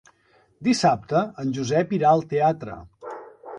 [0.67, 2.81] Dissabte en Josep irà al teatre.